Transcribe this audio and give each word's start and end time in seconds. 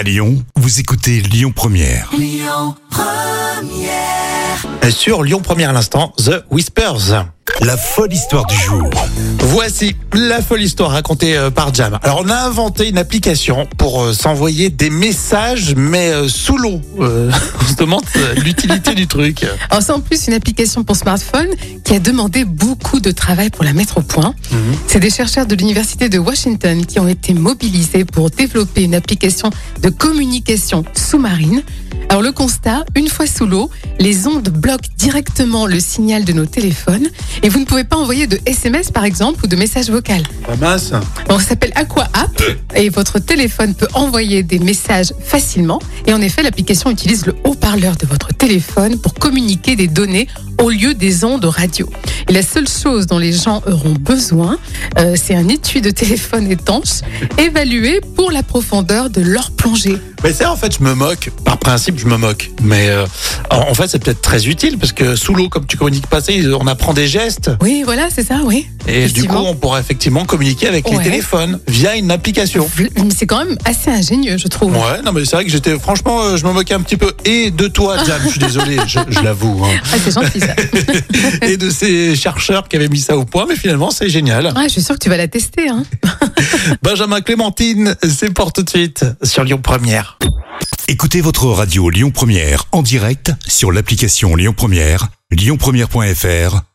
À 0.00 0.02
Lyon, 0.02 0.42
vous 0.56 0.80
écoutez 0.80 1.20
Lyon 1.20 1.52
Première. 1.54 2.10
Sur 4.88 5.22
Lyon 5.22 5.42
Première 5.42 5.68
à 5.68 5.72
l'instant, 5.74 6.14
The 6.16 6.42
Whispers. 6.50 7.26
La 7.62 7.76
folle 7.76 8.12
histoire 8.12 8.46
du 8.46 8.56
jour. 8.56 8.88
Voici 9.38 9.94
la 10.14 10.40
folle 10.40 10.62
histoire 10.62 10.92
racontée 10.92 11.36
euh, 11.36 11.50
par 11.50 11.74
Jam. 11.74 11.98
Alors 12.02 12.22
on 12.24 12.28
a 12.30 12.34
inventé 12.34 12.88
une 12.88 12.96
application 12.96 13.68
pour 13.76 14.02
euh, 14.02 14.12
s'envoyer 14.14 14.70
des 14.70 14.88
messages 14.88 15.74
mais 15.76 16.10
euh, 16.10 16.26
sous 16.26 16.56
l'eau. 16.56 16.80
Euh, 16.98 17.30
on 17.60 17.66
se 17.66 17.74
demande 17.74 18.02
l'utilité 18.36 18.94
du 18.94 19.06
truc. 19.06 19.44
Alors 19.68 19.82
c'est 19.82 19.92
en 19.92 20.00
plus 20.00 20.26
une 20.26 20.32
application 20.32 20.84
pour 20.84 20.96
smartphone 20.96 21.48
qui 21.84 21.94
a 21.94 21.98
demandé 21.98 22.44
beaucoup 22.44 22.98
de 22.98 23.10
travail 23.10 23.50
pour 23.50 23.64
la 23.64 23.74
mettre 23.74 23.98
au 23.98 24.02
point. 24.02 24.34
C'est 24.86 25.00
des 25.00 25.10
chercheurs 25.10 25.44
de 25.44 25.54
l'université 25.54 26.08
de 26.08 26.18
Washington 26.18 26.86
qui 26.86 26.98
ont 26.98 27.08
été 27.08 27.34
mobilisés 27.34 28.06
pour 28.06 28.30
développer 28.30 28.84
une 28.84 28.94
application 28.94 29.50
de 29.82 29.90
communication 29.90 30.84
sous-marine. 30.94 31.62
Alors 32.08 32.22
le 32.22 32.32
constat, 32.32 32.84
une 32.96 33.06
fois 33.06 33.26
sous 33.26 33.46
l'eau, 33.46 33.70
les 34.00 34.26
ondes 34.26 34.48
bloquent 34.48 34.88
directement 34.96 35.66
le 35.66 35.78
signal 35.78 36.24
de 36.24 36.32
nos 36.32 36.46
téléphones 36.46 37.06
et 37.42 37.49
vous 37.50 37.58
ne 37.58 37.64
pouvez 37.64 37.82
pas 37.82 37.96
envoyer 37.96 38.28
de 38.28 38.38
SMS 38.46 38.92
par 38.92 39.04
exemple 39.04 39.44
ou 39.44 39.48
de 39.48 39.56
messages 39.56 39.90
vocaux. 39.90 40.12
Pas 40.46 40.56
mince. 40.56 40.92
Bon, 41.28 41.38
ça 41.38 41.48
s'appelle 41.48 41.72
Aqua 41.74 42.04
App 42.12 42.42
et 42.76 42.88
votre 42.90 43.18
téléphone 43.18 43.74
peut 43.74 43.88
envoyer 43.94 44.44
des 44.44 44.60
messages 44.60 45.12
facilement. 45.20 45.80
Et 46.06 46.14
en 46.14 46.20
effet, 46.20 46.42
l'application 46.42 46.90
utilise 46.90 47.26
le 47.26 47.34
haut-parleur 47.60 47.96
de 47.96 48.06
votre 48.06 48.32
téléphone 48.32 48.98
pour 48.98 49.14
communiquer 49.14 49.76
des 49.76 49.86
données 49.86 50.28
au 50.62 50.70
lieu 50.70 50.94
des 50.94 51.24
ondes 51.24 51.44
radio. 51.44 51.88
Et 52.28 52.32
la 52.32 52.42
seule 52.42 52.68
chose 52.68 53.06
dont 53.06 53.18
les 53.18 53.32
gens 53.32 53.62
auront 53.66 53.92
besoin, 53.92 54.58
euh, 54.98 55.14
c'est 55.16 55.34
un 55.34 55.46
étui 55.48 55.80
de 55.82 55.90
téléphone 55.90 56.50
étanche 56.50 57.00
évalué 57.38 58.00
pour 58.16 58.30
la 58.30 58.42
profondeur 58.42 59.10
de 59.10 59.20
leur 59.20 59.50
plongée. 59.50 59.96
Mais 60.22 60.32
ça 60.32 60.50
en 60.50 60.56
fait 60.56 60.78
je 60.78 60.82
me 60.82 60.94
moque. 60.94 61.30
Par 61.44 61.58
principe 61.58 61.98
je 61.98 62.06
me 62.06 62.16
moque. 62.16 62.50
Mais 62.62 62.88
euh, 62.88 63.06
en 63.50 63.74
fait 63.74 63.88
c'est 63.88 64.02
peut-être 64.02 64.22
très 64.22 64.46
utile 64.48 64.78
parce 64.78 64.92
que 64.92 65.16
sous 65.16 65.34
l'eau 65.34 65.48
comme 65.48 65.66
tu 65.66 65.76
communiques 65.76 66.06
pas, 66.06 66.20
on 66.58 66.66
apprend 66.66 66.94
des 66.94 67.08
gestes. 67.08 67.50
Oui, 67.62 67.82
voilà, 67.84 68.08
c'est 68.10 68.24
ça, 68.24 68.40
oui. 68.44 68.66
Et 68.90 69.06
du 69.08 69.24
coup 69.24 69.36
on 69.36 69.54
pourra 69.54 69.80
effectivement 69.80 70.24
communiquer 70.24 70.66
avec 70.68 70.88
les 70.90 70.96
Ouais. 70.96 71.04
téléphones 71.04 71.60
via 71.68 71.96
une 71.96 72.10
application. 72.10 72.68
Mais 72.78 73.10
c'est 73.16 73.26
quand 73.26 73.44
même 73.44 73.56
assez 73.64 73.90
ingénieux, 73.90 74.36
je 74.36 74.48
trouve. 74.48 74.72
Ouais, 74.72 75.02
non 75.04 75.12
mais 75.12 75.24
c'est 75.24 75.36
vrai 75.36 75.44
que 75.44 75.50
j'étais 75.50 75.78
franchement, 75.78 76.22
euh, 76.22 76.36
je 76.36 76.44
me 76.44 76.52
moquais 76.52 76.74
un 76.74 76.80
petit 76.80 76.96
peu 76.96 77.12
et 77.24 77.50
de 77.50 77.68
toi, 77.68 77.96
Jam. 78.04 78.20
Je 78.24 78.30
suis 78.30 78.40
désolé, 78.40 78.78
je, 78.86 78.98
je 79.08 79.20
l'avoue, 79.20 79.64
hein. 79.64 79.68
Ah, 79.92 79.96
c'est 80.04 80.12
gentil 80.12 80.40
ça. 80.40 80.54
et 81.46 81.56
de 81.56 81.70
ces 81.70 82.16
chercheurs 82.16 82.68
qui 82.68 82.76
avaient 82.76 82.88
mis 82.88 83.00
ça 83.00 83.16
au 83.16 83.24
point. 83.24 83.46
Mais 83.48 83.56
finalement, 83.56 83.90
c'est 83.90 84.08
génial. 84.08 84.52
Ah, 84.56 84.62
je 84.64 84.68
suis 84.68 84.82
sûre 84.82 84.94
que 84.96 85.02
tu 85.02 85.08
vas 85.08 85.16
la 85.16 85.28
tester. 85.28 85.68
Hein. 85.68 85.84
Benjamin 86.82 87.20
Clémentine, 87.20 87.96
c'est 88.02 88.32
pour 88.32 88.52
tout 88.52 88.62
de 88.62 88.70
suite 88.70 89.04
sur 89.22 89.44
Lyon 89.44 89.60
Première. 89.62 90.18
Écoutez 90.88 91.20
votre 91.20 91.46
radio 91.46 91.88
Lyon 91.90 92.10
Première 92.10 92.64
en 92.72 92.82
direct 92.82 93.32
sur 93.46 93.70
l'application 93.72 94.34
Lyon 94.34 94.52
Première, 94.56 95.08
lyonpremière.fr 95.30 96.62